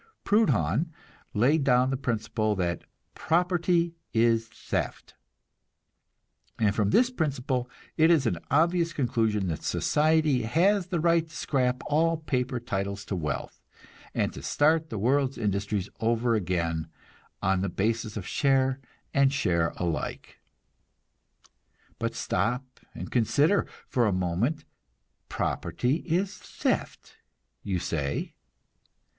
Proudhon 0.23 0.91
laid 1.35 1.63
down 1.63 1.91
the 1.91 1.95
principle 1.95 2.55
that 2.55 2.85
"property 3.13 3.93
is 4.15 4.47
theft," 4.47 5.13
and 6.57 6.73
from 6.73 6.89
this 6.89 7.11
principle 7.11 7.69
it 7.97 8.09
is 8.09 8.25
an 8.25 8.39
obvious 8.49 8.93
conclusion 8.93 9.45
that 9.45 9.61
society 9.61 10.41
has 10.41 10.87
the 10.87 10.99
right 10.99 11.29
to 11.29 11.35
scrap 11.35 11.83
all 11.85 12.17
paper 12.17 12.59
titles 12.59 13.05
to 13.05 13.15
wealth, 13.15 13.61
and 14.15 14.33
to 14.33 14.41
start 14.41 14.89
the 14.89 14.97
world's 14.97 15.37
industries 15.37 15.87
over 15.99 16.33
again 16.33 16.87
on 17.43 17.61
the 17.61 17.69
basis 17.69 18.17
of 18.17 18.25
share 18.25 18.79
and 19.13 19.31
share 19.31 19.71
alike. 19.77 20.39
But 21.99 22.15
stop 22.15 22.65
and 22.95 23.11
consider 23.11 23.67
for 23.87 24.07
a 24.07 24.11
moment. 24.11 24.65
"Property 25.29 25.97
is 25.97 26.35
theft," 26.39 27.17
you 27.61 27.77
say. 27.77 28.33